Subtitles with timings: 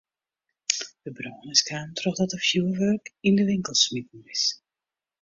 [1.03, 4.43] De brân is kaam trochdat der fjoerwurk yn de winkel smiten is.